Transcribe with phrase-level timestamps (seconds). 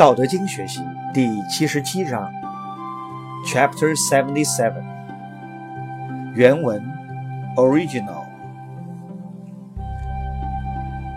[0.00, 0.80] 道德经学习
[1.12, 2.26] 第七十七章
[3.44, 4.82] ，Chapter Seventy Seven。
[6.34, 6.82] 原文
[7.54, 8.24] Original。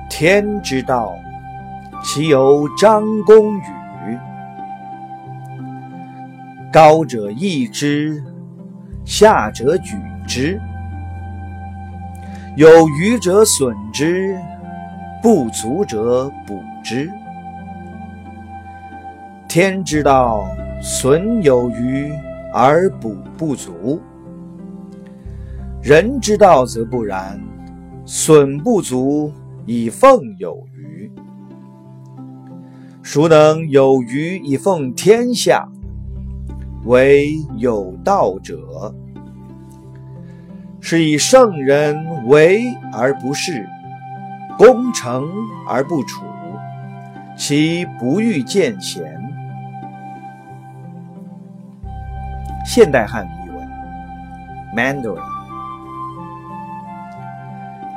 [0.10, 1.16] 天之道，
[2.04, 4.20] 其有张弓与？
[6.70, 8.22] 高者抑之，
[9.06, 9.96] 下者举
[10.28, 10.60] 之。
[12.58, 14.38] 有余者损之，
[15.22, 17.10] 不足者补之。
[19.54, 20.48] 天之道，
[20.82, 22.12] 损有余
[22.52, 24.00] 而补不足；
[25.80, 27.40] 人之道则不然，
[28.04, 29.32] 损不足
[29.68, 31.12] 以奉有余。
[33.04, 35.70] 孰能有余以奉天下？
[36.86, 38.92] 为有道者。
[40.82, 43.64] 是以圣人为而不恃，
[44.58, 45.30] 功成
[45.68, 46.26] 而不处，
[47.38, 49.23] 其不欲见贤。
[52.66, 53.68] 现代汉语译文
[54.76, 55.22] ：Mandarin。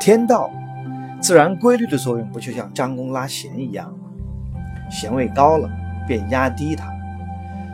[0.00, 0.50] 天道，
[1.20, 4.10] 自然规律的作用不就像张弓拉弦一样吗？
[4.90, 5.70] 弦位高了，
[6.06, 6.86] 便压低它；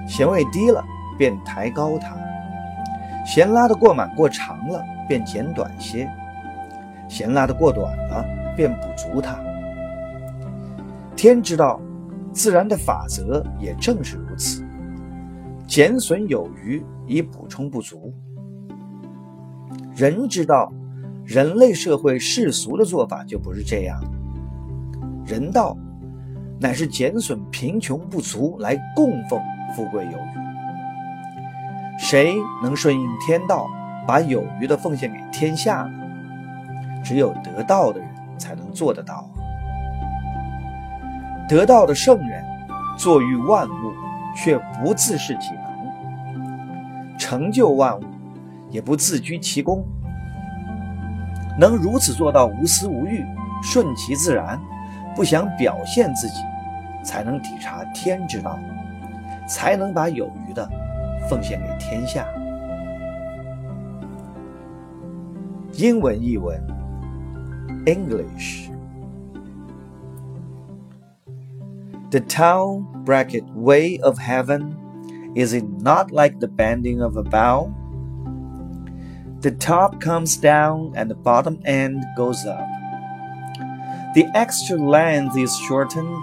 [0.06, 0.84] 弦位低了，
[1.18, 2.14] 便抬高它。
[3.24, 6.06] 弦拉得过满过长了，便剪短些；
[7.08, 8.24] 弦拉得过短了，
[8.56, 9.36] 便补足它。
[11.16, 11.80] 天之道，
[12.32, 14.64] 自然的法则也正是如此。
[15.72, 18.12] 减损有余以补充不足。
[19.96, 20.70] 人之道，
[21.24, 23.98] 人类社会世俗的做法就不是这样。
[25.24, 25.74] 人道
[26.60, 29.40] 乃是减损贫穷不足来供奉
[29.74, 31.98] 富贵有余。
[31.98, 33.66] 谁能顺应天道，
[34.06, 35.92] 把有余的奉献给天下呢？
[37.02, 39.26] 只有得道的人才能做得到。
[41.48, 42.44] 得道的圣人，
[42.98, 43.94] 坐育万物，
[44.36, 45.48] 却不自视己。
[47.32, 48.02] 成就万物，
[48.68, 49.82] 也不自居其功，
[51.58, 53.24] 能如此做到无私无欲、
[53.62, 54.60] 顺其自然，
[55.16, 56.34] 不想表现自己，
[57.02, 58.58] 才能体察天之道，
[59.48, 60.70] 才能把有余的
[61.26, 62.26] 奉献给天下。
[65.72, 66.62] 英文译文
[67.86, 68.68] ：English。
[72.10, 74.81] The town bracket way of heaven.
[75.34, 77.74] Is it not like the bending of a bow?
[79.40, 82.66] The top comes down and the bottom end goes up.
[84.14, 86.22] The extra length is shortened,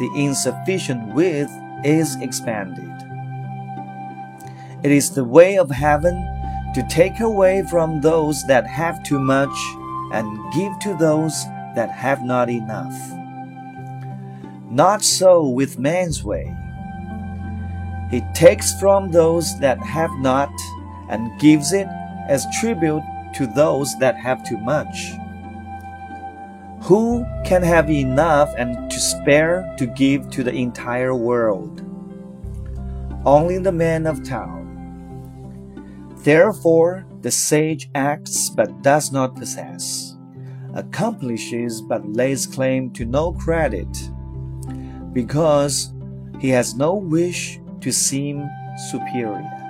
[0.00, 1.52] the insufficient width
[1.84, 2.90] is expanded.
[4.82, 6.14] It is the way of heaven
[6.74, 9.56] to take away from those that have too much
[10.12, 11.44] and give to those
[11.76, 12.94] that have not enough.
[14.70, 16.56] Not so with man's way.
[18.10, 20.52] He takes from those that have not
[21.08, 21.86] and gives it
[22.28, 23.02] as tribute
[23.34, 25.12] to those that have too much.
[26.82, 31.82] Who can have enough and to spare to give to the entire world?
[33.24, 34.66] Only the man of town.
[36.24, 40.16] Therefore, the sage acts but does not possess,
[40.74, 43.88] accomplishes but lays claim to no credit,
[45.12, 45.92] because
[46.40, 48.50] he has no wish to seem
[48.90, 49.69] superior.